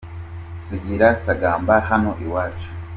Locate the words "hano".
1.89-2.11